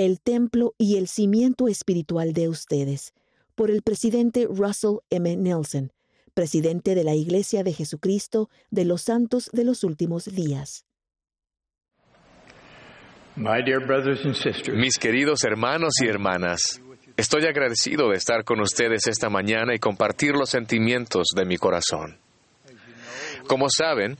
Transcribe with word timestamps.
el 0.00 0.18
templo 0.18 0.72
y 0.78 0.96
el 0.96 1.08
cimiento 1.08 1.68
espiritual 1.68 2.32
de 2.32 2.48
ustedes, 2.48 3.12
por 3.54 3.70
el 3.70 3.82
presidente 3.82 4.46
Russell 4.48 5.00
M. 5.10 5.36
Nelson, 5.36 5.92
presidente 6.32 6.94
de 6.94 7.04
la 7.04 7.14
Iglesia 7.14 7.62
de 7.64 7.74
Jesucristo 7.74 8.48
de 8.70 8.86
los 8.86 9.02
Santos 9.02 9.50
de 9.52 9.62
los 9.64 9.84
Últimos 9.84 10.24
Días. 10.24 10.86
Mis 13.36 14.98
queridos 14.98 15.44
hermanos 15.44 15.92
y 16.02 16.08
hermanas, 16.08 16.80
estoy 17.18 17.44
agradecido 17.44 18.08
de 18.08 18.16
estar 18.16 18.42
con 18.44 18.62
ustedes 18.62 19.06
esta 19.06 19.28
mañana 19.28 19.74
y 19.74 19.78
compartir 19.78 20.32
los 20.32 20.48
sentimientos 20.48 21.26
de 21.36 21.44
mi 21.44 21.58
corazón. 21.58 22.16
Como 23.46 23.66
saben, 23.68 24.16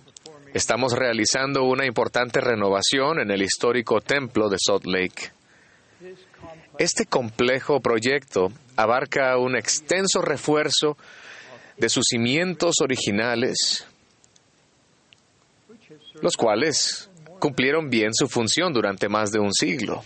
estamos 0.53 0.93
realizando 0.93 1.65
una 1.65 1.87
importante 1.87 2.43
renovación 2.43 3.19
en 3.21 3.31
el 3.31 3.41
histórico 3.41 4.03
templo 4.03 4.51
de 4.51 4.59
Salt 4.61 4.85
Lake. 4.85 5.40
Este 6.81 7.05
complejo 7.05 7.81
proyecto 7.81 8.51
abarca 8.75 9.37
un 9.37 9.55
extenso 9.55 10.23
refuerzo 10.23 10.97
de 11.77 11.91
sus 11.91 12.07
cimientos 12.09 12.77
originales, 12.81 13.87
los 16.23 16.39
cuales 16.39 17.11
cumplieron 17.39 17.91
bien 17.91 18.15
su 18.15 18.29
función 18.29 18.73
durante 18.73 19.11
más 19.11 19.31
de 19.31 19.41
un 19.41 19.53
siglo. 19.53 20.03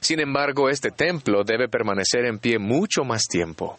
Sin 0.00 0.20
embargo, 0.20 0.68
este 0.68 0.90
templo 0.90 1.44
debe 1.44 1.66
permanecer 1.66 2.26
en 2.26 2.40
pie 2.40 2.58
mucho 2.58 3.02
más 3.02 3.22
tiempo. 3.22 3.78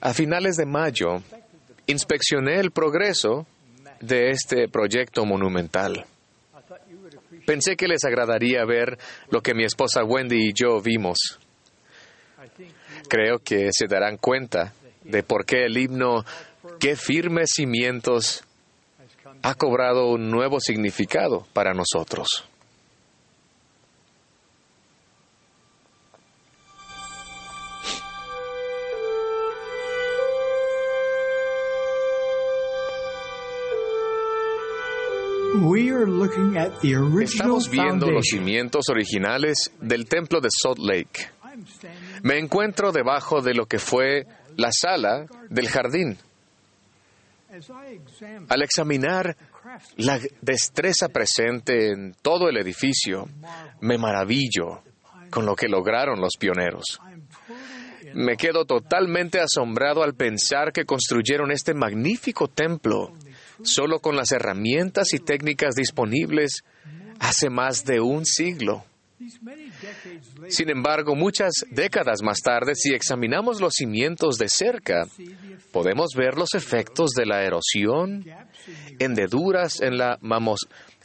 A 0.00 0.12
finales 0.14 0.56
de 0.56 0.66
mayo, 0.66 1.22
inspeccioné 1.86 2.58
el 2.58 2.72
progreso 2.72 3.46
de 4.00 4.30
este 4.30 4.66
proyecto 4.66 5.24
monumental. 5.24 6.04
Pensé 7.46 7.76
que 7.76 7.88
les 7.88 8.04
agradaría 8.04 8.64
ver 8.64 8.98
lo 9.30 9.40
que 9.40 9.54
mi 9.54 9.64
esposa 9.64 10.04
Wendy 10.04 10.48
y 10.48 10.52
yo 10.52 10.80
vimos. 10.80 11.18
Creo 13.08 13.38
que 13.38 13.68
se 13.72 13.86
darán 13.86 14.16
cuenta 14.16 14.72
de 15.02 15.22
por 15.22 15.44
qué 15.44 15.64
el 15.66 15.76
himno 15.76 16.24
Qué 16.80 16.96
firmes 16.96 17.50
cimientos 17.54 18.42
ha 19.42 19.54
cobrado 19.54 20.08
un 20.10 20.30
nuevo 20.30 20.60
significado 20.60 21.46
para 21.52 21.72
nosotros. 21.74 22.44
Estamos 37.22 37.68
viendo 37.70 38.10
los 38.10 38.26
cimientos 38.26 38.88
originales 38.88 39.70
del 39.80 40.06
templo 40.06 40.40
de 40.40 40.48
Salt 40.50 40.78
Lake. 40.78 41.28
Me 42.22 42.38
encuentro 42.38 42.92
debajo 42.92 43.40
de 43.40 43.54
lo 43.54 43.66
que 43.66 43.78
fue 43.78 44.26
la 44.56 44.70
sala 44.72 45.26
del 45.50 45.68
jardín. 45.68 46.18
Al 48.48 48.62
examinar 48.62 49.36
la 49.96 50.18
destreza 50.40 51.08
presente 51.08 51.90
en 51.92 52.14
todo 52.20 52.48
el 52.48 52.56
edificio, 52.56 53.28
me 53.80 53.98
maravillo 53.98 54.82
con 55.30 55.46
lo 55.46 55.54
que 55.54 55.68
lograron 55.68 56.20
los 56.20 56.34
pioneros. 56.38 57.00
Me 58.14 58.36
quedo 58.36 58.64
totalmente 58.64 59.40
asombrado 59.40 60.02
al 60.02 60.14
pensar 60.14 60.72
que 60.72 60.84
construyeron 60.84 61.50
este 61.50 61.74
magnífico 61.74 62.48
templo 62.48 63.12
solo 63.62 64.00
con 64.00 64.16
las 64.16 64.32
herramientas 64.32 65.14
y 65.14 65.18
técnicas 65.18 65.74
disponibles 65.74 66.62
hace 67.18 67.50
más 67.50 67.84
de 67.84 68.00
un 68.00 68.24
siglo. 68.24 68.84
Sin 70.48 70.70
embargo, 70.70 71.14
muchas 71.14 71.52
décadas 71.70 72.22
más 72.22 72.40
tarde, 72.40 72.74
si 72.74 72.92
examinamos 72.92 73.60
los 73.60 73.74
cimientos 73.74 74.36
de 74.38 74.48
cerca, 74.48 75.06
podemos 75.72 76.10
ver 76.16 76.34
los 76.36 76.54
efectos 76.54 77.10
de 77.12 77.26
la 77.26 77.42
erosión, 77.44 78.24
hendeduras 78.98 79.80
en 79.80 79.96
la 79.98 80.18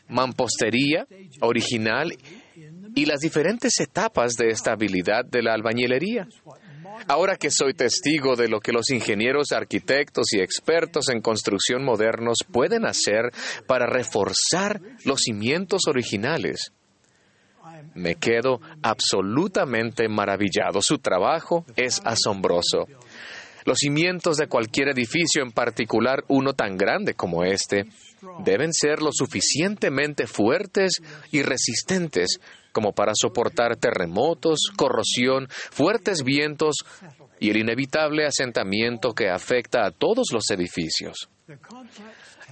mampostería 0.08 1.08
original 1.42 2.12
y 2.96 3.06
las 3.06 3.20
diferentes 3.20 3.80
etapas 3.80 4.34
de 4.34 4.50
estabilidad 4.50 5.24
de 5.26 5.44
la 5.44 5.54
albañilería. 5.54 6.28
Ahora 7.08 7.36
que 7.38 7.50
soy 7.52 7.74
testigo 7.74 8.36
de 8.36 8.48
lo 8.48 8.60
que 8.60 8.72
los 8.72 8.90
ingenieros, 8.90 9.52
arquitectos 9.52 10.28
y 10.34 10.42
expertos 10.42 11.10
en 11.10 11.22
construcción 11.22 11.84
modernos 11.84 12.40
pueden 12.52 12.86
hacer 12.86 13.32
para 13.68 13.86
reforzar 13.86 14.82
los 15.06 15.22
cimientos 15.22 15.84
originales, 15.88 16.72
me 17.96 18.16
quedo 18.16 18.60
absolutamente 18.82 20.08
maravillado. 20.08 20.82
Su 20.82 21.00
trabajo 21.00 21.66
es 21.76 22.02
asombroso. 22.04 22.88
Los 23.66 23.80
cimientos 23.80 24.38
de 24.38 24.48
cualquier 24.48 24.90
edificio, 24.90 25.44
en 25.44 25.52
particular 25.52 26.24
uno 26.28 26.54
tan 26.54 26.78
grande 26.78 27.14
como 27.14 27.44
este, 27.44 27.86
deben 28.44 28.74
ser 28.74 29.02
lo 29.02 29.12
suficientemente 29.12 30.28
fuertes 30.28 31.02
y 31.32 31.44
resistentes 31.44 32.40
como 32.80 32.94
para 32.94 33.12
soportar 33.14 33.76
terremotos, 33.76 34.72
corrosión, 34.78 35.50
fuertes 35.50 36.24
vientos 36.24 36.78
y 37.38 37.50
el 37.50 37.58
inevitable 37.58 38.26
asentamiento 38.26 39.12
que 39.12 39.30
afecta 39.30 39.86
a 39.86 39.92
todos 39.92 40.28
los 40.32 40.50
edificios. 40.50 41.28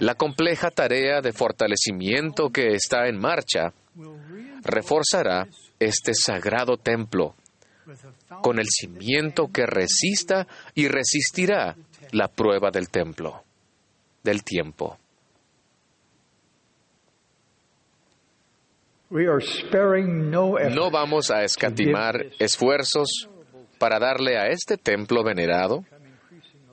La 0.00 0.16
compleja 0.16 0.70
tarea 0.70 1.22
de 1.22 1.32
fortalecimiento 1.32 2.50
que 2.50 2.74
está 2.74 3.08
en 3.08 3.16
marcha 3.16 3.72
reforzará 4.64 5.48
este 5.78 6.12
sagrado 6.12 6.76
templo 6.76 7.34
con 8.42 8.58
el 8.58 8.66
cimiento 8.66 9.48
que 9.50 9.64
resista 9.64 10.46
y 10.74 10.88
resistirá 10.88 11.74
la 12.12 12.28
prueba 12.28 12.70
del 12.70 12.90
templo, 12.90 13.44
del 14.22 14.44
tiempo. 14.44 14.98
No 20.70 20.90
vamos 20.90 21.30
a 21.30 21.42
escatimar 21.42 22.26
esfuerzos 22.38 23.28
para 23.78 23.98
darle 23.98 24.36
a 24.36 24.48
este 24.48 24.76
templo 24.76 25.24
venerado, 25.24 25.84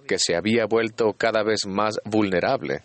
que 0.07 0.19
se 0.19 0.35
había 0.35 0.65
vuelto 0.65 1.13
cada 1.13 1.43
vez 1.43 1.65
más 1.65 1.99
vulnerable, 2.03 2.83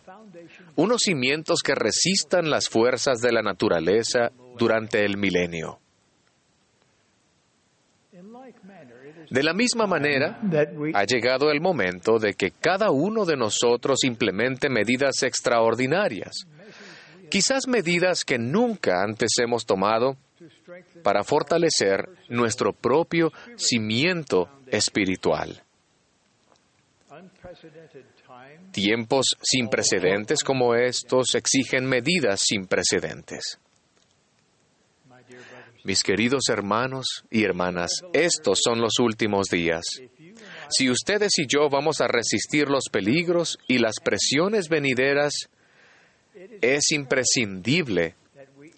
unos 0.77 1.03
cimientos 1.03 1.61
que 1.65 1.75
resistan 1.75 2.49
las 2.49 2.69
fuerzas 2.69 3.21
de 3.21 3.33
la 3.33 3.43
naturaleza 3.43 4.31
durante 4.57 5.05
el 5.05 5.17
milenio. 5.17 5.79
De 9.31 9.43
la 9.43 9.53
misma 9.53 9.87
manera, 9.87 10.41
ha 10.95 11.05
llegado 11.05 11.51
el 11.51 11.61
momento 11.61 12.19
de 12.19 12.35
que 12.35 12.51
cada 12.51 12.91
uno 12.91 13.25
de 13.25 13.37
nosotros 13.37 14.05
implemente 14.05 14.69
medidas 14.69 15.23
extraordinarias, 15.23 16.47
quizás 17.31 17.67
medidas 17.67 18.25
que 18.25 18.39
nunca 18.39 19.03
antes 19.03 19.31
hemos 19.39 19.65
tomado 19.65 20.17
para 21.03 21.25
fortalecer 21.25 22.09
nuestro 22.29 22.73
propio 22.73 23.33
cimiento 23.57 24.49
espiritual. 24.67 25.63
Tiempos 28.73 29.27
sin 29.43 29.69
precedentes 29.69 30.43
como 30.45 30.75
estos 30.75 31.35
exigen 31.35 31.87
medidas 31.87 32.43
sin 32.47 32.67
precedentes. 32.67 33.59
Mis 35.83 36.03
queridos 36.03 36.45
hermanos 36.51 37.25
y 37.31 37.45
hermanas, 37.45 37.91
estos 38.13 38.61
son 38.63 38.81
los 38.81 38.99
últimos 38.99 39.49
días. 39.49 39.83
Si 40.69 40.91
ustedes 40.91 41.39
y 41.39 41.47
yo 41.47 41.69
vamos 41.71 42.01
a 42.01 42.07
resistir 42.07 42.69
los 42.69 42.85
peligros 42.93 43.59
y 43.67 43.79
las 43.79 43.95
presiones 44.03 44.69
venideras, 44.69 45.49
es 46.61 46.93
imprescindible 46.93 48.15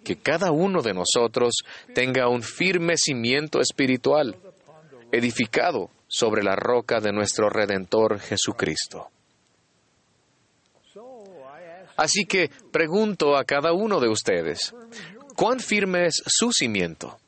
que 0.04 0.16
cada 0.16 0.50
uno 0.50 0.82
de 0.82 0.94
nosotros 0.94 1.54
tenga 1.94 2.28
un 2.28 2.42
firme 2.42 2.96
cimiento 2.96 3.60
espiritual, 3.60 4.36
edificado 5.12 5.90
sobre 6.08 6.42
la 6.42 6.56
roca 6.56 7.00
de 7.00 7.12
nuestro 7.12 7.48
Redentor 7.48 8.18
Jesucristo. 8.20 9.08
Así 11.96 12.24
que 12.24 12.50
pregunto 12.70 13.36
a 13.36 13.44
cada 13.44 13.72
uno 13.72 14.00
de 14.00 14.08
ustedes, 14.08 14.74
¿cuán 15.36 15.60
firme 15.60 16.06
es 16.06 16.22
su 16.26 16.50
cimiento? 16.52 17.18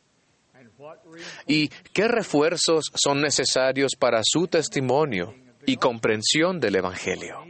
¿Y 1.47 1.69
qué 1.93 2.09
refuerzos 2.09 2.87
son 2.95 3.21
necesarios 3.21 3.93
para 3.99 4.21
su 4.25 4.49
testimonio 4.49 5.35
y 5.67 5.77
comprensión 5.77 6.61
del 6.61 6.77
Evangelio? 6.77 7.45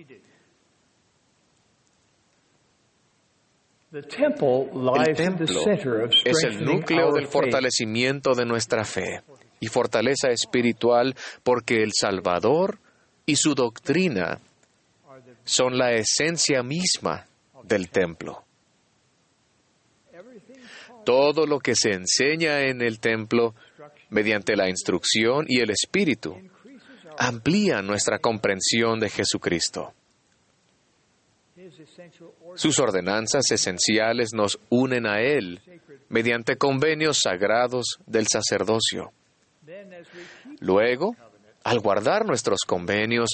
El 3.94 4.08
templo 4.08 4.69
es 6.25 6.44
el 6.44 6.64
núcleo 6.64 7.12
del 7.12 7.29
fortalecimiento 7.29 8.35
de 8.35 8.44
nuestra 8.44 8.85
fe 8.85 9.23
y 9.61 9.69
fortaleza 9.69 10.31
espiritual 10.31 11.14
porque 11.44 11.76
el 11.76 11.93
Salvador 11.93 12.81
y 13.25 13.37
su 13.37 13.55
doctrina 13.55 14.41
son 15.44 15.79
la 15.79 15.93
esencia 15.93 16.64
misma 16.64 17.25
del 17.62 17.88
templo. 17.91 18.43
Todo 21.05 21.46
lo 21.46 21.61
que 21.61 21.76
se 21.76 21.93
enseña 21.93 22.62
en 22.62 22.82
el 22.82 22.99
templo 22.99 23.55
mediante 24.11 24.56
la 24.56 24.69
instrucción 24.69 25.44
y 25.46 25.61
el 25.61 25.70
espíritu 25.70 26.37
amplía 27.17 27.81
nuestra 27.81 28.19
comprensión 28.19 28.99
de 28.99 29.08
Jesucristo. 29.08 29.94
Sus 32.56 32.79
ordenanzas 32.79 33.51
esenciales 33.51 34.33
nos 34.33 34.59
unen 34.69 35.06
a 35.06 35.21
Él 35.21 35.61
mediante 36.09 36.56
convenios 36.56 37.19
sagrados 37.23 37.99
del 38.06 38.27
sacerdocio. 38.27 39.12
Luego, 40.61 41.17
al 41.65 41.81
guardar 41.81 42.27
nuestros 42.27 42.61
convenios, 42.67 43.31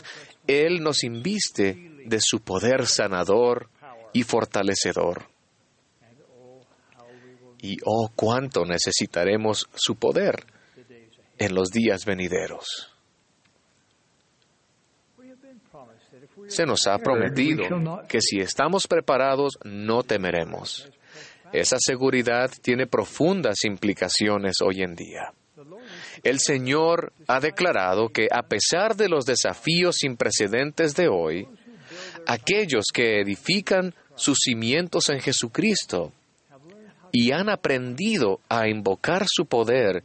Él 0.46 0.82
nos 0.82 1.04
inviste 1.04 1.90
de 2.06 2.18
su 2.20 2.40
poder 2.40 2.86
sanador 2.86 3.68
y 4.12 4.22
fortalecedor. 4.22 5.28
Y 7.62 7.76
oh, 7.84 8.10
cuánto 8.14 8.64
necesitaremos 8.64 9.68
su 9.74 9.96
poder 9.96 10.46
en 11.38 11.54
los 11.54 11.70
días 11.70 12.04
venideros. 12.06 12.89
Se 16.50 16.66
nos 16.66 16.86
ha 16.86 16.98
prometido 16.98 18.04
que 18.08 18.20
si 18.20 18.40
estamos 18.40 18.86
preparados 18.86 19.58
no 19.64 20.02
temeremos. 20.02 20.90
Esa 21.52 21.76
seguridad 21.78 22.50
tiene 22.60 22.86
profundas 22.86 23.64
implicaciones 23.64 24.56
hoy 24.62 24.82
en 24.82 24.94
día. 24.94 25.32
El 26.22 26.38
Señor 26.40 27.12
ha 27.26 27.40
declarado 27.40 28.08
que 28.08 28.28
a 28.30 28.42
pesar 28.42 28.96
de 28.96 29.08
los 29.08 29.24
desafíos 29.24 29.96
sin 30.00 30.16
precedentes 30.16 30.94
de 30.94 31.08
hoy, 31.08 31.48
aquellos 32.26 32.86
que 32.92 33.20
edifican 33.20 33.94
sus 34.14 34.38
cimientos 34.42 35.08
en 35.08 35.20
Jesucristo 35.20 36.12
y 37.12 37.32
han 37.32 37.48
aprendido 37.48 38.40
a 38.48 38.68
invocar 38.68 39.24
su 39.28 39.46
poder, 39.46 40.04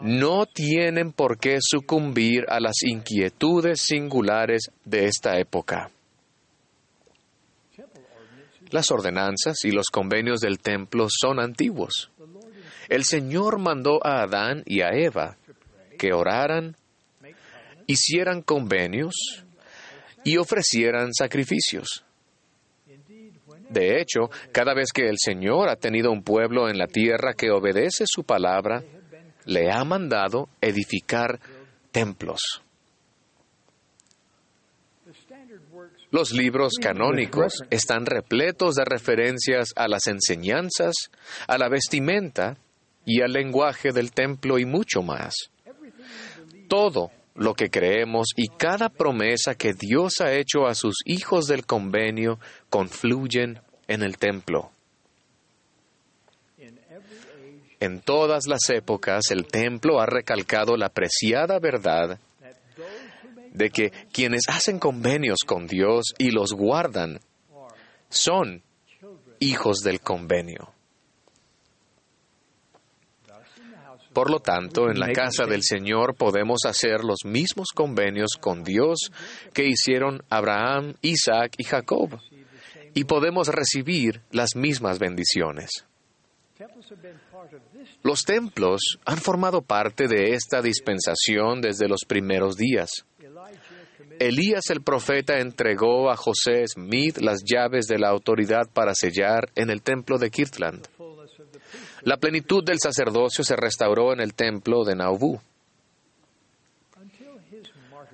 no 0.00 0.46
tienen 0.46 1.12
por 1.12 1.38
qué 1.38 1.58
sucumbir 1.60 2.44
a 2.48 2.60
las 2.60 2.82
inquietudes 2.82 3.82
singulares 3.82 4.70
de 4.84 5.06
esta 5.06 5.38
época. 5.38 5.90
Las 8.70 8.90
ordenanzas 8.90 9.64
y 9.64 9.72
los 9.72 9.86
convenios 9.86 10.40
del 10.40 10.58
templo 10.58 11.08
son 11.08 11.40
antiguos. 11.40 12.10
El 12.88 13.04
Señor 13.04 13.58
mandó 13.58 14.04
a 14.04 14.22
Adán 14.22 14.62
y 14.64 14.80
a 14.82 14.90
Eva 14.90 15.36
que 15.98 16.12
oraran, 16.12 16.76
hicieran 17.86 18.42
convenios 18.42 19.14
y 20.24 20.36
ofrecieran 20.36 21.12
sacrificios. 21.12 22.04
De 23.68 24.00
hecho, 24.00 24.30
cada 24.52 24.74
vez 24.74 24.88
que 24.92 25.08
el 25.08 25.16
Señor 25.18 25.68
ha 25.68 25.76
tenido 25.76 26.10
un 26.10 26.22
pueblo 26.22 26.68
en 26.68 26.78
la 26.78 26.86
tierra 26.86 27.34
que 27.34 27.50
obedece 27.50 28.04
su 28.06 28.24
palabra, 28.24 28.82
le 29.44 29.70
ha 29.70 29.84
mandado 29.84 30.48
edificar 30.60 31.40
templos. 31.90 32.40
Los 36.10 36.32
libros 36.32 36.72
canónicos 36.80 37.62
están 37.70 38.06
repletos 38.06 38.74
de 38.74 38.84
referencias 38.84 39.68
a 39.76 39.86
las 39.88 40.06
enseñanzas, 40.06 40.94
a 41.46 41.56
la 41.58 41.68
vestimenta 41.68 42.58
y 43.04 43.22
al 43.22 43.32
lenguaje 43.32 43.92
del 43.92 44.12
templo 44.12 44.58
y 44.58 44.64
mucho 44.64 45.02
más. 45.02 45.34
Todo 46.68 47.10
lo 47.34 47.54
que 47.54 47.70
creemos 47.70 48.28
y 48.36 48.48
cada 48.48 48.88
promesa 48.88 49.54
que 49.54 49.72
Dios 49.72 50.20
ha 50.20 50.32
hecho 50.32 50.66
a 50.66 50.74
sus 50.74 50.96
hijos 51.04 51.46
del 51.46 51.64
convenio 51.64 52.38
confluyen 52.68 53.60
en 53.88 54.02
el 54.02 54.18
templo. 54.18 54.72
En 57.80 58.00
todas 58.00 58.46
las 58.46 58.68
épocas 58.68 59.22
el 59.30 59.46
templo 59.46 60.00
ha 60.00 60.06
recalcado 60.06 60.76
la 60.76 60.90
preciada 60.90 61.58
verdad 61.58 62.20
de 63.52 63.70
que 63.70 63.90
quienes 64.12 64.42
hacen 64.48 64.78
convenios 64.78 65.38
con 65.46 65.66
Dios 65.66 66.12
y 66.18 66.30
los 66.30 66.52
guardan 66.52 67.20
son 68.10 68.62
hijos 69.38 69.78
del 69.80 70.00
convenio. 70.00 70.72
Por 74.12 74.30
lo 74.30 74.40
tanto, 74.40 74.90
en 74.90 74.98
la 74.98 75.12
casa 75.12 75.46
del 75.46 75.62
Señor 75.62 76.16
podemos 76.16 76.64
hacer 76.66 77.04
los 77.04 77.20
mismos 77.24 77.68
convenios 77.72 78.30
con 78.40 78.64
Dios 78.64 79.12
que 79.54 79.66
hicieron 79.66 80.22
Abraham, 80.28 80.94
Isaac 81.00 81.54
y 81.58 81.64
Jacob, 81.64 82.18
y 82.92 83.04
podemos 83.04 83.48
recibir 83.48 84.20
las 84.32 84.56
mismas 84.56 84.98
bendiciones. 84.98 85.86
Los 88.02 88.22
templos 88.22 88.80
han 89.04 89.18
formado 89.18 89.62
parte 89.62 90.08
de 90.08 90.34
esta 90.34 90.62
dispensación 90.62 91.60
desde 91.60 91.88
los 91.88 92.00
primeros 92.06 92.56
días. 92.56 93.04
Elías 94.18 94.68
el 94.70 94.82
profeta 94.82 95.38
entregó 95.38 96.10
a 96.10 96.16
José 96.16 96.66
Smith 96.66 97.18
las 97.18 97.42
llaves 97.44 97.86
de 97.86 97.98
la 97.98 98.08
autoridad 98.08 98.68
para 98.72 98.94
sellar 98.94 99.50
en 99.54 99.70
el 99.70 99.82
templo 99.82 100.18
de 100.18 100.30
Kirtland. 100.30 100.86
La 102.02 102.16
plenitud 102.16 102.64
del 102.64 102.78
sacerdocio 102.78 103.44
se 103.44 103.56
restauró 103.56 104.12
en 104.12 104.20
el 104.20 104.34
templo 104.34 104.84
de 104.84 104.96
Nauvoo. 104.96 105.40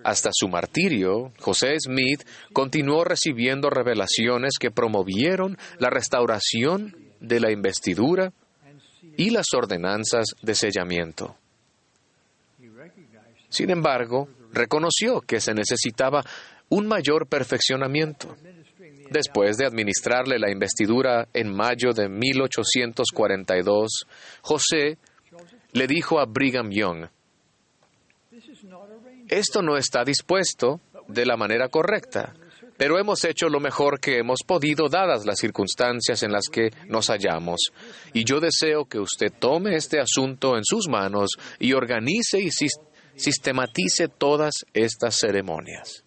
Hasta 0.04 0.30
su 0.32 0.48
martirio, 0.48 1.32
José 1.40 1.74
Smith 1.80 2.22
continuó 2.52 3.04
recibiendo 3.04 3.70
revelaciones 3.70 4.52
que 4.60 4.70
promovieron 4.70 5.58
la 5.78 5.90
restauración 5.90 6.94
de 7.20 7.40
la 7.40 7.50
investidura 7.50 8.32
y 9.16 9.30
las 9.30 9.46
ordenanzas 9.54 10.26
de 10.42 10.54
sellamiento. 10.54 11.36
Sin 13.48 13.70
embargo, 13.70 14.28
reconoció 14.52 15.20
que 15.20 15.40
se 15.40 15.54
necesitaba 15.54 16.24
un 16.68 16.86
mayor 16.86 17.26
perfeccionamiento. 17.26 18.36
Después 19.10 19.56
de 19.56 19.66
administrarle 19.66 20.38
la 20.38 20.50
investidura 20.50 21.28
en 21.32 21.54
mayo 21.54 21.92
de 21.92 22.08
1842, 22.08 24.06
José 24.42 24.98
le 25.72 25.86
dijo 25.86 26.18
a 26.18 26.26
Brigham 26.26 26.70
Young, 26.70 27.06
esto 29.28 29.62
no 29.62 29.76
está 29.76 30.04
dispuesto 30.04 30.80
de 31.08 31.24
la 31.24 31.36
manera 31.36 31.68
correcta, 31.68 32.34
pero 32.76 32.98
hemos 32.98 33.24
hecho 33.24 33.48
lo 33.48 33.60
mejor 33.60 34.00
que 34.00 34.18
hemos 34.18 34.40
podido 34.46 34.88
dadas 34.88 35.26
las 35.26 35.38
circunstancias 35.38 36.22
en 36.22 36.32
las 36.32 36.48
que 36.48 36.70
nos 36.88 37.08
hallamos. 37.08 37.70
Y 38.12 38.24
yo 38.24 38.40
deseo 38.40 38.84
que 38.86 38.98
usted 38.98 39.32
tome 39.38 39.76
este 39.76 40.00
asunto 40.00 40.56
en 40.56 40.64
sus 40.64 40.88
manos 40.88 41.30
y 41.58 41.72
organice 41.72 42.40
y 42.40 42.50
sistematice 43.14 44.08
todas 44.08 44.52
estas 44.72 45.18
ceremonias. 45.18 46.02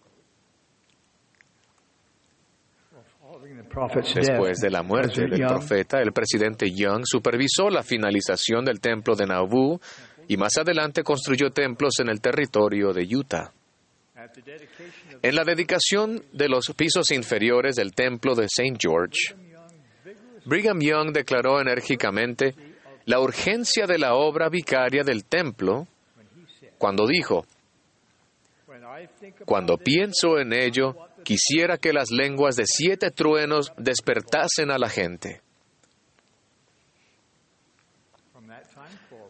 Después 4.14 4.58
de 4.58 4.70
la 4.70 4.82
muerte 4.82 5.22
del 5.22 5.46
profeta, 5.46 6.00
el 6.00 6.12
presidente 6.12 6.70
Young 6.70 7.02
supervisó 7.04 7.70
la 7.70 7.82
finalización 7.82 8.64
del 8.64 8.80
templo 8.80 9.14
de 9.14 9.26
Nauvoo 9.26 9.80
y 10.26 10.36
más 10.36 10.56
adelante 10.58 11.02
construyó 11.02 11.50
templos 11.50 12.00
en 12.00 12.08
el 12.08 12.20
territorio 12.20 12.92
de 12.92 13.06
Utah. 13.14 13.52
En 15.22 15.34
la 15.34 15.44
dedicación 15.44 16.24
de 16.32 16.48
los 16.48 16.72
pisos 16.76 17.10
inferiores 17.10 17.76
del 17.76 17.92
templo 17.94 18.34
de 18.34 18.46
St. 18.46 18.76
George, 18.78 19.34
Brigham 20.44 20.80
Young 20.80 21.12
declaró 21.12 21.60
enérgicamente 21.60 22.54
la 23.04 23.20
urgencia 23.20 23.86
de 23.86 23.98
la 23.98 24.14
obra 24.14 24.48
vicaria 24.48 25.04
del 25.04 25.24
templo 25.24 25.86
cuando 26.78 27.06
dijo, 27.06 27.46
cuando 29.44 29.76
pienso 29.76 30.38
en 30.38 30.52
ello, 30.52 30.96
quisiera 31.22 31.78
que 31.78 31.92
las 31.92 32.10
lenguas 32.10 32.56
de 32.56 32.64
siete 32.66 33.10
truenos 33.10 33.72
despertasen 33.76 34.70
a 34.70 34.78
la 34.78 34.88
gente. 34.88 35.42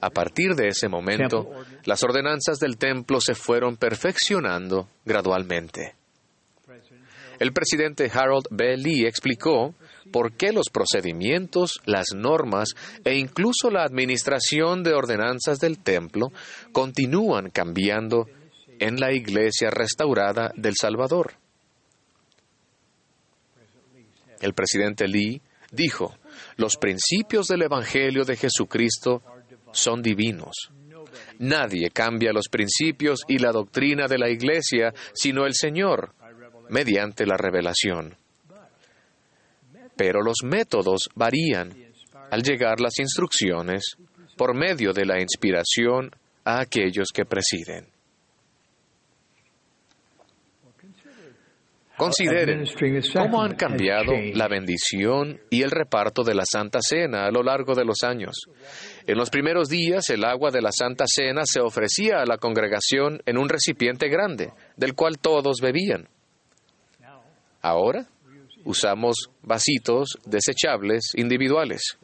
A 0.01 0.11
partir 0.11 0.55
de 0.55 0.69
ese 0.69 0.89
momento, 0.89 1.51
las 1.85 2.03
ordenanzas 2.03 2.59
del 2.59 2.79
templo 2.79 3.21
se 3.21 3.35
fueron 3.35 3.77
perfeccionando 3.77 4.89
gradualmente. 5.05 5.95
El 7.39 7.53
presidente 7.53 8.11
Harold 8.13 8.47
B. 8.51 8.77
Lee 8.77 9.07
explicó 9.07 9.75
por 10.13 10.33
qué 10.33 10.53
los 10.53 10.67
procedimientos, 10.71 11.81
las 11.85 12.09
normas 12.15 12.75
e 13.05 13.17
incluso 13.17 13.71
la 13.71 13.83
administración 13.83 14.83
de 14.83 14.93
ordenanzas 14.93 15.59
del 15.59 15.79
templo 15.79 16.33
continúan 16.73 17.51
cambiando 17.51 18.27
en 18.79 19.01
la 19.01 19.13
iglesia 19.13 19.71
restaurada 19.71 20.53
del 20.57 20.75
Salvador. 20.79 21.35
El 24.41 24.55
presidente 24.55 25.07
Lee 25.07 25.41
dijo, 25.71 26.17
los 26.57 26.77
principios 26.77 27.47
del 27.47 27.63
Evangelio 27.63 28.25
de 28.25 28.37
Jesucristo 28.37 29.23
son 29.73 30.03
divinos. 30.03 30.71
Nadie 31.39 31.91
cambia 31.91 32.33
los 32.33 32.49
principios 32.49 33.21
y 33.27 33.39
la 33.39 33.51
doctrina 33.51 34.07
de 34.07 34.19
la 34.19 34.29
Iglesia 34.29 34.93
sino 35.13 35.47
el 35.47 35.55
Señor, 35.55 36.15
mediante 36.69 37.27
la 37.27 37.37
revelación. 37.37 38.17
Pero 39.97 40.23
los 40.23 40.39
métodos 40.45 41.09
varían 41.15 41.75
al 42.31 42.43
llegar 42.43 42.81
las 42.81 42.99
instrucciones 42.99 43.97
por 44.37 44.55
medio 44.55 44.93
de 44.93 45.05
la 45.05 45.21
inspiración 45.21 46.11
a 46.45 46.61
aquellos 46.61 47.09
que 47.13 47.25
presiden. 47.25 47.87
Consideren 52.01 52.65
cómo 53.13 53.43
han 53.43 53.57
cambiado 53.57 54.13
la 54.33 54.49
bendición 54.49 55.39
y 55.51 55.61
el 55.61 55.71
reparto 55.71 56.23
de 56.23 56.35
la 56.35 56.45
Santa 56.51 56.79
Cena 56.81 57.27
a 57.27 57.31
lo 57.31 57.43
largo 57.43 57.75
de 57.75 57.85
los 57.85 57.99
años. 58.03 58.37
En 59.11 59.19
los 59.19 59.29
primeros 59.29 59.69
días, 59.69 60.09
el 60.11 60.23
agua 60.23 60.53
de 60.53 60.63
la 60.63 60.71
Santa 60.71 61.05
Cena 61.13 61.43
se 61.45 61.59
ofrecía 61.59 62.21
a 62.21 62.27
la 62.27 62.39
congregación 62.39 63.21
en 63.27 63.39
un 63.39 63.49
recipiente 63.49 64.09
grande, 64.09 64.53
del 64.77 64.95
cual 64.95 65.19
todos 65.19 65.57
bebían. 65.61 66.09
Ahora 67.61 68.07
usamos 68.63 69.17
vasitos 69.43 70.17
desechables 70.25 71.11
individuales. 71.17 71.99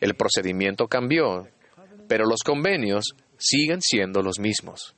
El 0.00 0.16
procedimiento 0.16 0.88
cambió, 0.88 1.46
pero 2.08 2.24
los 2.26 2.42
convenios 2.44 3.14
siguen 3.38 3.80
siendo 3.80 4.20
los 4.20 4.40
mismos. 4.40 4.96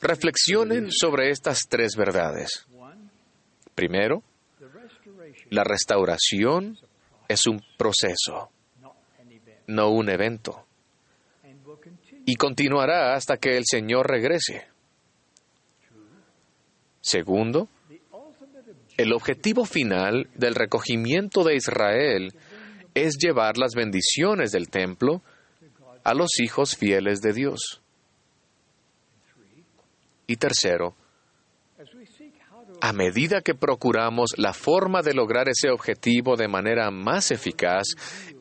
Reflexionen 0.00 0.90
sobre 0.90 1.28
estas 1.28 1.64
tres 1.68 1.96
verdades. 1.96 2.64
Primero, 3.74 4.22
la 5.50 5.64
restauración 5.64 6.78
es 7.28 7.46
un 7.46 7.62
proceso, 7.76 8.50
no 9.66 9.90
un 9.90 10.08
evento, 10.08 10.66
y 12.26 12.36
continuará 12.36 13.14
hasta 13.14 13.36
que 13.36 13.56
el 13.56 13.64
Señor 13.66 14.08
regrese. 14.08 14.66
Segundo, 17.00 17.68
el 18.96 19.12
objetivo 19.12 19.64
final 19.64 20.28
del 20.34 20.54
recogimiento 20.54 21.44
de 21.44 21.56
Israel 21.56 22.32
es 22.94 23.16
llevar 23.18 23.58
las 23.58 23.74
bendiciones 23.74 24.52
del 24.52 24.70
templo 24.70 25.22
a 26.04 26.14
los 26.14 26.38
hijos 26.40 26.76
fieles 26.76 27.20
de 27.20 27.32
Dios. 27.32 27.82
Y 30.26 30.36
tercero, 30.36 30.94
a 32.84 32.92
medida 32.92 33.40
que 33.40 33.54
procuramos 33.54 34.32
la 34.36 34.52
forma 34.52 35.00
de 35.00 35.14
lograr 35.14 35.48
ese 35.48 35.70
objetivo 35.70 36.36
de 36.36 36.48
manera 36.48 36.90
más 36.90 37.30
eficaz, 37.30 37.84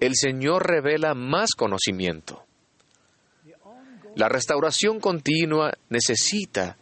el 0.01 0.15
Señor 0.15 0.67
revela 0.67 1.13
más 1.13 1.51
conocimiento. 1.51 2.43
La 4.17 4.27
restauración 4.27 4.99
continua 4.99 5.71
necesita 5.87 6.77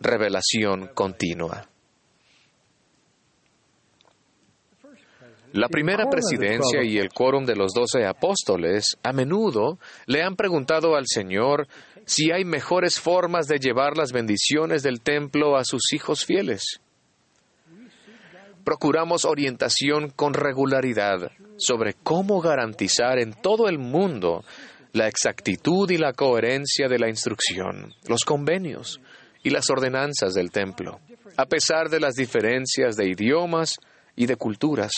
revelación 0.00 0.92
continua. 0.94 1.68
La 5.52 5.68
primera 5.68 6.08
presidencia 6.08 6.82
y 6.82 6.96
el 6.96 7.10
quórum 7.10 7.44
de 7.44 7.54
los 7.54 7.74
doce 7.74 8.06
apóstoles 8.06 8.96
a 9.02 9.12
menudo 9.12 9.78
le 10.06 10.22
han 10.22 10.36
preguntado 10.36 10.96
al 10.96 11.04
Señor 11.06 11.68
si 12.06 12.32
hay 12.32 12.46
mejores 12.46 12.98
formas 12.98 13.46
de 13.46 13.58
llevar 13.58 13.98
las 13.98 14.10
bendiciones 14.10 14.82
del 14.82 15.02
templo 15.02 15.58
a 15.58 15.64
sus 15.66 15.92
hijos 15.92 16.24
fieles. 16.24 16.80
Procuramos 18.64 19.24
orientación 19.24 20.10
con 20.10 20.32
regularidad 20.32 21.30
sobre 21.56 21.94
cómo 21.94 22.40
garantizar 22.40 23.18
en 23.18 23.34
todo 23.34 23.68
el 23.68 23.78
mundo 23.78 24.44
la 24.92 25.08
exactitud 25.08 25.90
y 25.90 25.98
la 25.98 26.12
coherencia 26.12 26.88
de 26.88 26.98
la 26.98 27.08
instrucción, 27.08 27.92
los 28.08 28.20
convenios 28.24 29.00
y 29.42 29.50
las 29.50 29.68
ordenanzas 29.68 30.34
del 30.34 30.50
templo, 30.50 31.00
a 31.36 31.46
pesar 31.46 31.90
de 31.90 32.00
las 32.00 32.14
diferencias 32.14 32.96
de 32.96 33.08
idiomas 33.08 33.76
y 34.16 34.26
de 34.26 34.36
culturas. 34.36 34.92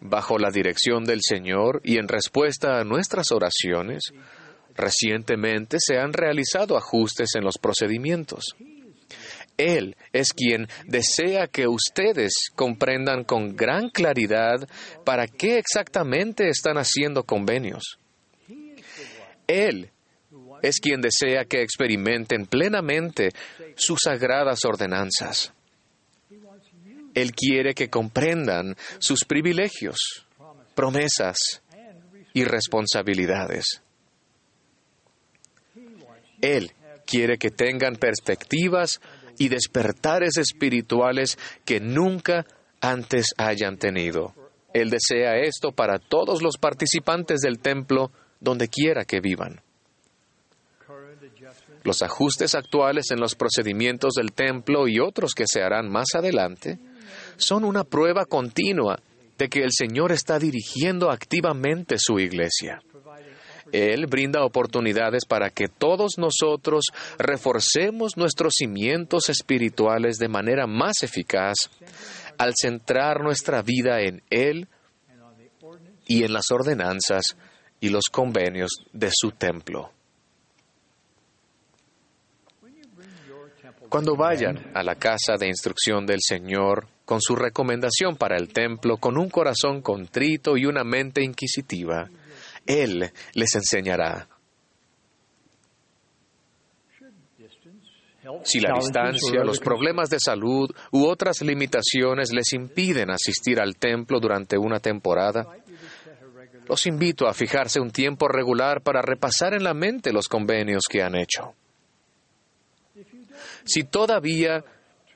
Bajo 0.00 0.38
la 0.38 0.50
dirección 0.50 1.04
del 1.04 1.20
Señor 1.20 1.82
y 1.84 1.98
en 1.98 2.08
respuesta 2.08 2.78
a 2.78 2.84
nuestras 2.84 3.32
oraciones, 3.32 4.00
recientemente 4.74 5.76
se 5.78 5.98
han 5.98 6.14
realizado 6.14 6.78
ajustes 6.78 7.34
en 7.34 7.44
los 7.44 7.58
procedimientos. 7.58 8.56
Él 9.60 9.94
es 10.14 10.32
quien 10.32 10.68
desea 10.86 11.46
que 11.46 11.68
ustedes 11.68 12.32
comprendan 12.56 13.24
con 13.24 13.54
gran 13.54 13.90
claridad 13.90 14.66
para 15.04 15.26
qué 15.26 15.58
exactamente 15.58 16.48
están 16.48 16.78
haciendo 16.78 17.24
convenios. 17.24 17.98
Él 19.46 19.90
es 20.62 20.80
quien 20.80 21.02
desea 21.02 21.44
que 21.44 21.60
experimenten 21.60 22.46
plenamente 22.46 23.28
sus 23.76 23.98
sagradas 24.02 24.64
ordenanzas. 24.64 25.52
Él 27.12 27.32
quiere 27.34 27.74
que 27.74 27.90
comprendan 27.90 28.74
sus 28.98 29.26
privilegios, 29.26 30.26
promesas 30.74 31.36
y 32.32 32.44
responsabilidades. 32.44 33.82
Él 36.40 36.72
quiere 37.04 37.36
que 37.36 37.50
tengan 37.50 37.96
perspectivas 37.96 39.00
y 39.40 39.48
despertares 39.48 40.36
espirituales 40.36 41.38
que 41.64 41.80
nunca 41.80 42.44
antes 42.82 43.28
hayan 43.38 43.78
tenido. 43.78 44.34
Él 44.74 44.90
desea 44.90 45.38
esto 45.38 45.72
para 45.72 45.98
todos 45.98 46.42
los 46.42 46.58
participantes 46.58 47.40
del 47.40 47.58
templo, 47.58 48.12
donde 48.38 48.68
quiera 48.68 49.06
que 49.06 49.20
vivan. 49.20 49.62
Los 51.84 52.02
ajustes 52.02 52.54
actuales 52.54 53.10
en 53.12 53.18
los 53.18 53.34
procedimientos 53.34 54.12
del 54.12 54.32
templo 54.32 54.86
y 54.86 55.00
otros 55.00 55.32
que 55.34 55.46
se 55.46 55.62
harán 55.62 55.90
más 55.90 56.08
adelante 56.14 56.78
son 57.38 57.64
una 57.64 57.84
prueba 57.84 58.26
continua 58.26 59.00
de 59.38 59.48
que 59.48 59.60
el 59.60 59.70
Señor 59.72 60.12
está 60.12 60.38
dirigiendo 60.38 61.10
activamente 61.10 61.96
su 61.98 62.18
iglesia. 62.18 62.82
Él 63.72 64.06
brinda 64.06 64.44
oportunidades 64.44 65.24
para 65.24 65.50
que 65.50 65.68
todos 65.68 66.18
nosotros 66.18 66.84
reforcemos 67.18 68.16
nuestros 68.16 68.54
cimientos 68.56 69.28
espirituales 69.28 70.16
de 70.18 70.28
manera 70.28 70.66
más 70.66 71.02
eficaz 71.02 71.56
al 72.38 72.54
centrar 72.60 73.22
nuestra 73.22 73.62
vida 73.62 74.00
en 74.00 74.22
Él 74.30 74.68
y 76.06 76.24
en 76.24 76.32
las 76.32 76.50
ordenanzas 76.50 77.36
y 77.80 77.88
los 77.88 78.04
convenios 78.10 78.70
de 78.92 79.10
su 79.12 79.30
templo. 79.32 79.92
Cuando 83.88 84.14
vayan 84.14 84.70
a 84.74 84.84
la 84.84 84.94
casa 84.94 85.34
de 85.38 85.48
instrucción 85.48 86.06
del 86.06 86.20
Señor 86.20 86.86
con 87.04 87.20
su 87.20 87.34
recomendación 87.34 88.16
para 88.16 88.36
el 88.36 88.52
templo, 88.52 88.98
con 88.98 89.18
un 89.18 89.28
corazón 89.28 89.82
contrito 89.82 90.56
y 90.56 90.64
una 90.64 90.84
mente 90.84 91.24
inquisitiva, 91.24 92.08
Él 92.66 93.12
les 93.34 93.54
enseñará. 93.54 94.28
Si 98.44 98.60
la 98.60 98.74
distancia, 98.74 99.42
los 99.44 99.60
problemas 99.60 100.10
de 100.10 100.18
salud 100.20 100.70
u 100.92 101.06
otras 101.06 101.40
limitaciones 101.40 102.32
les 102.32 102.52
impiden 102.52 103.10
asistir 103.10 103.60
al 103.60 103.76
templo 103.76 104.20
durante 104.20 104.58
una 104.58 104.78
temporada, 104.78 105.46
los 106.68 106.86
invito 106.86 107.26
a 107.26 107.34
fijarse 107.34 107.80
un 107.80 107.90
tiempo 107.90 108.28
regular 108.28 108.82
para 108.82 109.02
repasar 109.02 109.54
en 109.54 109.64
la 109.64 109.74
mente 109.74 110.12
los 110.12 110.28
convenios 110.28 110.84
que 110.88 111.02
han 111.02 111.16
hecho. 111.16 111.54
Si 113.64 113.84
todavía 113.84 114.64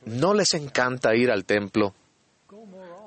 no 0.06 0.34
les 0.34 0.54
encanta 0.54 1.14
ir 1.14 1.30
al 1.30 1.44
templo, 1.44 1.94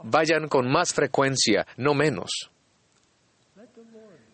vayan 0.04 0.48
con 0.48 0.72
más 0.72 0.94
frecuencia, 0.94 1.66
no 1.76 1.94
menos. 1.94 2.52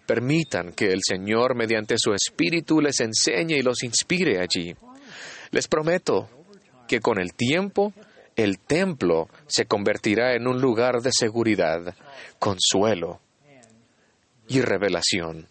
Permitan 0.05 0.73
que 0.73 0.91
el 0.91 0.99
Señor, 1.01 1.55
mediante 1.55 1.95
su 1.97 2.13
Espíritu, 2.13 2.81
les 2.81 2.99
enseñe 2.99 3.57
y 3.57 3.61
los 3.61 3.83
inspire 3.83 4.39
allí. 4.39 4.75
Les 5.51 5.67
prometo 5.67 6.29
que 6.87 6.99
con 6.99 7.19
el 7.19 7.33
tiempo 7.33 7.93
el 8.35 8.59
templo 8.59 9.29
se 9.47 9.65
convertirá 9.65 10.35
en 10.35 10.47
un 10.47 10.59
lugar 10.59 11.01
de 11.01 11.11
seguridad, 11.11 11.95
consuelo 12.39 13.21
y 14.47 14.61
revelación. 14.61 15.47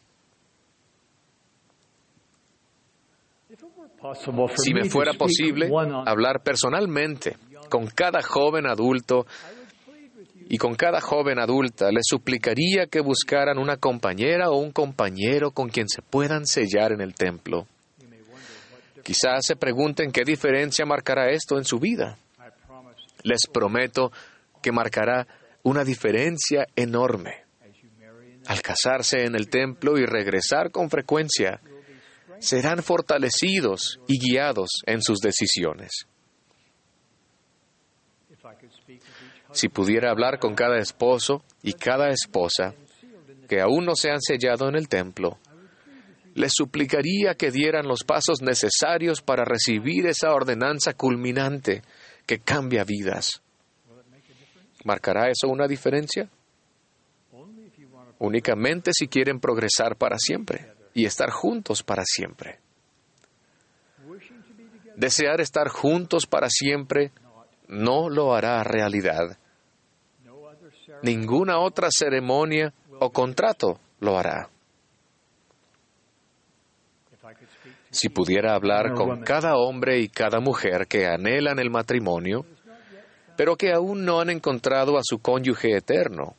Si 4.57 4.75
me 4.75 4.85
fuera 4.91 5.13
posible 5.13 5.71
hablar 6.07 6.43
personalmente 6.43 7.37
con 7.69 7.87
cada 7.87 8.21
joven 8.21 8.67
adulto 8.67 9.27
y 10.53 10.59
con 10.59 10.75
cada 10.75 11.01
joven 11.01 11.39
adulta, 11.39 11.91
les 11.91 12.05
suplicaría 12.07 12.87
que 12.87 13.01
buscaran 13.01 13.57
una 13.57 13.79
compañera 13.79 14.51
o 14.51 14.59
un 14.59 14.71
compañero 14.71 15.53
con 15.53 15.71
quien 15.71 15.89
se 15.89 16.03
puedan 16.03 16.45
sellar 16.45 16.93
en 16.93 17.01
el 17.01 17.15
templo. 17.15 17.67
Quizás 19.03 19.47
se 19.47 19.57
pregunten 19.57 20.13
qué 20.13 20.25
diferencia 20.25 20.85
marcará 20.85 21.31
esto 21.31 21.57
en 21.57 21.65
su 21.65 21.79
vida. 21.79 22.19
Les 23.23 23.47
prometo 23.51 24.13
que 24.61 24.73
marcará 24.73 25.27
una 25.63 25.85
diferencia 25.85 26.67
enorme. 26.77 27.45
Al 28.45 28.61
casarse 28.61 29.25
en 29.25 29.35
el 29.35 29.49
templo 29.49 29.97
y 29.97 30.05
regresar 30.05 30.71
con 30.71 30.91
frecuencia, 30.91 31.63
serán 32.41 32.83
fortalecidos 32.83 34.01
y 34.07 34.19
guiados 34.19 34.83
en 34.85 35.01
sus 35.01 35.21
decisiones. 35.21 36.07
Si 39.53 39.69
pudiera 39.69 40.11
hablar 40.11 40.39
con 40.39 40.55
cada 40.55 40.79
esposo 40.79 41.43
y 41.63 41.75
cada 41.75 42.09
esposa 42.09 42.75
que 43.49 43.61
aún 43.61 43.85
no 43.85 43.95
se 43.95 44.11
han 44.11 44.21
sellado 44.21 44.69
en 44.69 44.77
el 44.77 44.89
templo, 44.89 45.39
les 46.35 46.53
suplicaría 46.55 47.35
que 47.35 47.51
dieran 47.51 47.87
los 47.87 48.05
pasos 48.05 48.41
necesarios 48.41 49.21
para 49.21 49.45
recibir 49.45 50.07
esa 50.07 50.33
ordenanza 50.33 50.95
culminante 50.95 51.83
que 52.27 52.39
cambia 52.39 52.85
vidas. 52.85 53.43
¿Marcará 54.85 55.29
eso 55.29 55.49
una 55.49 55.67
diferencia? 55.67 56.29
Únicamente 58.19 58.93
si 58.95 59.09
quieren 59.09 59.41
progresar 59.41 59.97
para 59.97 60.17
siempre 60.19 60.73
y 60.95 61.05
estar 61.05 61.31
juntos 61.31 61.83
para 61.83 62.05
siempre. 62.07 62.59
Desear 64.97 65.41
estar 65.41 65.69
juntos 65.69 66.27
para 66.27 66.49
siempre 66.49 67.13
no 67.69 68.09
lo 68.09 68.35
hará 68.35 68.63
realidad. 68.63 69.39
Ninguna 71.03 71.59
otra 71.59 71.89
ceremonia 71.91 72.73
o 73.01 73.11
contrato 73.11 73.81
lo 74.01 74.19
hará. 74.19 74.49
Si 77.91 78.09
pudiera 78.09 78.55
hablar 78.55 78.95
con 78.95 79.21
cada 79.23 79.57
hombre 79.57 80.01
y 80.01 80.09
cada 80.09 80.41
mujer 80.41 80.87
que 80.87 81.07
anhelan 81.07 81.59
el 81.59 81.71
matrimonio, 81.71 82.47
pero 83.37 83.57
que 83.57 83.73
aún 83.73 84.05
no 84.05 84.21
han 84.21 84.31
encontrado 84.31 84.97
a 84.97 85.03
su 85.03 85.19
cónyuge 85.19 85.77
eterno, 85.77 86.35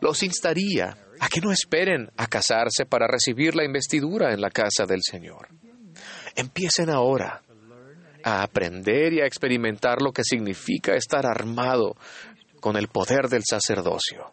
los 0.00 0.22
instaría 0.22 0.96
a 1.20 1.28
que 1.28 1.40
no 1.40 1.52
esperen 1.52 2.10
a 2.16 2.26
casarse 2.26 2.86
para 2.86 3.06
recibir 3.06 3.54
la 3.54 3.64
investidura 3.64 4.32
en 4.32 4.40
la 4.40 4.50
casa 4.50 4.84
del 4.84 5.00
Señor. 5.02 5.48
Empiecen 6.34 6.90
ahora 6.90 7.42
a 8.24 8.42
aprender 8.42 9.12
y 9.12 9.20
a 9.20 9.26
experimentar 9.26 10.02
lo 10.02 10.12
que 10.12 10.24
significa 10.24 10.94
estar 10.94 11.26
armado 11.26 11.96
con 12.62 12.76
el 12.76 12.86
poder 12.86 13.28
del 13.28 13.42
sacerdocio. 13.44 14.32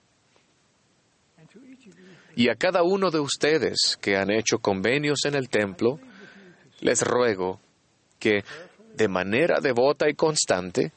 Y 2.36 2.48
a 2.50 2.55
cada 2.55 2.83
uno 2.83 3.09
de 3.09 3.19
ustedes 3.19 3.98
que 4.00 4.15
han 4.17 4.29
hecho 4.29 4.59
convenios 4.59 5.25
en 5.25 5.33
el 5.33 5.50
templo, 5.50 6.00
les 6.79 7.01
ruego 7.01 7.59
que, 8.19 8.43
de 8.93 9.07
manera 9.07 9.59
devota 9.59 10.07
y 10.07 10.13
constante, 10.13 10.91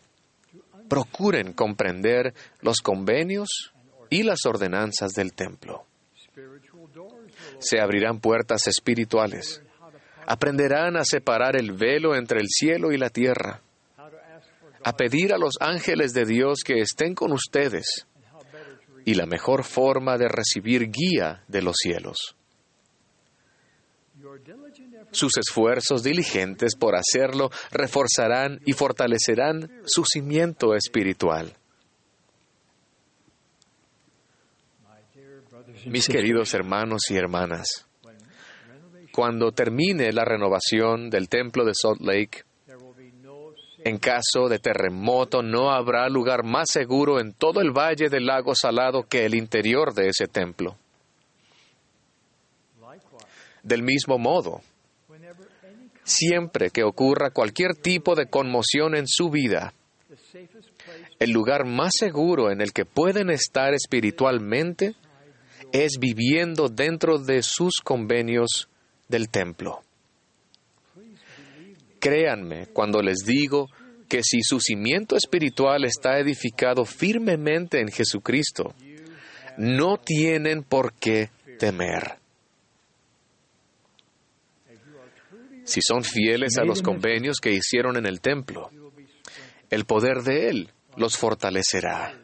procuren 0.90 1.54
comprender 1.54 2.34
los 2.60 2.80
convenios 2.82 3.72
y 4.10 4.24
las 4.24 4.44
ordenanzas 4.44 5.12
del 5.14 5.32
templo. 5.32 5.86
Se 7.60 7.80
abrirán 7.80 8.20
puertas 8.20 8.66
espirituales. 8.66 9.62
Aprenderán 10.26 10.98
a 10.98 11.04
separar 11.04 11.56
el 11.56 11.72
velo 11.72 12.14
entre 12.14 12.40
el 12.40 12.48
cielo 12.48 12.92
y 12.92 12.98
la 12.98 13.08
tierra, 13.08 13.62
a 14.84 14.96
pedir 14.96 15.32
a 15.32 15.38
los 15.38 15.54
ángeles 15.60 16.12
de 16.12 16.24
Dios 16.24 16.60
que 16.64 16.80
estén 16.80 17.14
con 17.14 17.32
ustedes 17.32 18.06
y 19.04 19.14
la 19.14 19.26
mejor 19.26 19.64
forma 19.64 20.16
de 20.16 20.28
recibir 20.28 20.90
guía 20.90 21.44
de 21.48 21.62
los 21.62 21.76
cielos. 21.80 22.36
Sus 25.10 25.36
esfuerzos 25.36 26.02
diligentes 26.02 26.74
por 26.76 26.94
hacerlo 26.96 27.50
reforzarán 27.70 28.60
y 28.64 28.72
fortalecerán 28.72 29.82
su 29.84 30.04
cimiento 30.04 30.74
espiritual. 30.74 31.54
Mis 35.86 36.06
queridos 36.06 36.54
hermanos 36.54 37.02
y 37.10 37.16
hermanas, 37.16 37.86
cuando 39.12 39.52
termine 39.52 40.12
la 40.12 40.24
renovación 40.24 41.10
del 41.10 41.28
templo 41.28 41.64
de 41.64 41.72
Salt 41.74 42.00
Lake, 42.00 42.44
en 43.84 43.98
caso 43.98 44.48
de 44.48 44.58
terremoto 44.58 45.42
no 45.42 45.70
habrá 45.70 46.08
lugar 46.08 46.44
más 46.44 46.68
seguro 46.70 47.20
en 47.20 47.32
todo 47.32 47.60
el 47.60 47.72
valle 47.72 48.08
del 48.08 48.26
lago 48.26 48.54
Salado 48.54 49.04
que 49.04 49.24
el 49.24 49.34
interior 49.34 49.92
de 49.94 50.08
ese 50.08 50.26
templo. 50.26 50.76
Del 53.62 53.82
mismo 53.82 54.18
modo, 54.18 54.60
siempre 56.04 56.70
que 56.70 56.82
ocurra 56.82 57.30
cualquier 57.30 57.74
tipo 57.74 58.14
de 58.14 58.26
conmoción 58.26 58.96
en 58.96 59.06
su 59.06 59.30
vida, 59.30 59.72
el 61.18 61.30
lugar 61.30 61.64
más 61.64 61.92
seguro 61.96 62.50
en 62.50 62.60
el 62.60 62.72
que 62.72 62.84
pueden 62.84 63.30
estar 63.30 63.74
espiritualmente 63.74 64.94
es 65.72 65.98
viviendo 65.98 66.68
dentro 66.68 67.18
de 67.18 67.42
sus 67.42 67.80
convenios 67.82 68.68
del 69.08 69.28
templo. 69.28 69.82
Créanme 72.02 72.66
cuando 72.72 73.00
les 73.00 73.18
digo 73.18 73.70
que 74.08 74.22
si 74.24 74.42
su 74.42 74.58
cimiento 74.58 75.16
espiritual 75.16 75.84
está 75.84 76.18
edificado 76.18 76.84
firmemente 76.84 77.78
en 77.80 77.92
Jesucristo, 77.92 78.74
no 79.56 79.98
tienen 79.98 80.64
por 80.64 80.94
qué 80.94 81.30
temer. 81.60 82.16
Si 85.62 85.78
son 85.80 86.02
fieles 86.02 86.58
a 86.58 86.64
los 86.64 86.82
convenios 86.82 87.36
que 87.40 87.52
hicieron 87.52 87.96
en 87.96 88.06
el 88.06 88.20
templo, 88.20 88.72
el 89.70 89.84
poder 89.84 90.24
de 90.24 90.48
Él 90.48 90.70
los 90.96 91.16
fortalecerá. 91.16 92.20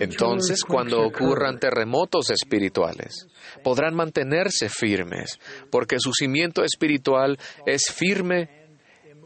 Entonces, 0.00 0.62
cuando 0.62 1.02
ocurran 1.02 1.58
terremotos 1.58 2.30
espirituales, 2.30 3.26
podrán 3.64 3.94
mantenerse 3.94 4.68
firmes, 4.68 5.38
porque 5.70 5.96
su 5.98 6.12
cimiento 6.12 6.62
espiritual 6.62 7.38
es 7.66 7.92
firme 7.92 8.48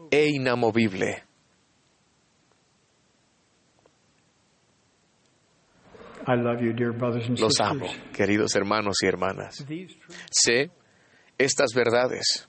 e 0.09 0.27
inamovible. 0.29 1.23
Los 7.37 7.59
amo, 7.59 7.87
queridos 8.13 8.55
hermanos 8.55 8.95
y 9.01 9.07
hermanas. 9.07 9.65
Sé 10.31 10.71
estas 11.37 11.73
verdades. 11.75 12.47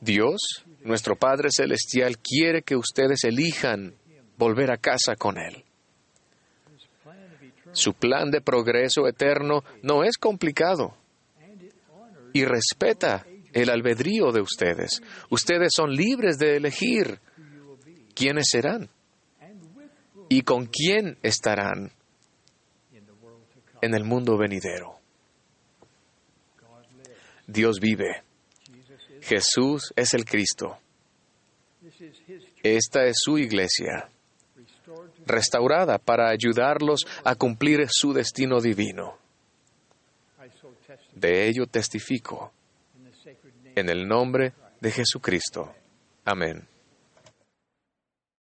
Dios, 0.00 0.64
nuestro 0.80 1.14
Padre 1.16 1.48
Celestial, 1.54 2.16
quiere 2.18 2.62
que 2.62 2.76
ustedes 2.76 3.24
elijan 3.24 3.94
volver 4.36 4.72
a 4.72 4.78
casa 4.78 5.14
con 5.16 5.38
Él. 5.38 5.64
Su 7.72 7.94
plan 7.94 8.30
de 8.30 8.40
progreso 8.40 9.06
eterno 9.08 9.64
no 9.82 10.04
es 10.04 10.16
complicado 10.18 10.94
y 12.32 12.44
respeta 12.44 13.26
el 13.52 13.70
albedrío 13.70 14.32
de 14.32 14.40
ustedes. 14.40 15.02
Ustedes 15.30 15.72
son 15.74 15.90
libres 15.90 16.38
de 16.38 16.56
elegir 16.56 17.18
quiénes 18.14 18.46
serán 18.50 18.88
y 20.28 20.42
con 20.42 20.66
quién 20.66 21.18
estarán 21.22 21.92
en 23.80 23.94
el 23.94 24.04
mundo 24.04 24.36
venidero. 24.36 24.98
Dios 27.46 27.80
vive. 27.80 28.22
Jesús 29.20 29.92
es 29.96 30.14
el 30.14 30.24
Cristo. 30.24 30.78
Esta 32.62 33.04
es 33.04 33.16
su 33.22 33.38
iglesia 33.38 34.11
restaurada 35.26 35.98
para 35.98 36.28
ayudarlos 36.28 37.06
a 37.24 37.34
cumplir 37.34 37.86
su 37.90 38.12
destino 38.12 38.60
divino. 38.60 39.18
De 41.14 41.48
ello 41.48 41.66
testifico 41.66 42.52
en 43.74 43.88
el 43.88 44.06
nombre 44.06 44.52
de 44.80 44.90
Jesucristo. 44.90 45.74
Amén. 46.24 46.66